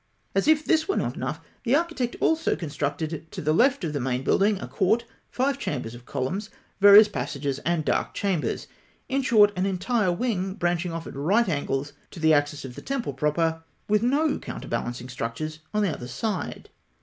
[0.33, 3.99] As if this were not enough, the architect also constructed, to the left of the
[3.99, 8.65] main building, a court, five chambers of columns, various passages and dark chambers
[9.09, 12.81] in short, an entire wing branching off at right angles to the axis of the
[12.81, 16.71] temple proper, with no counterbalancing structures on the other side.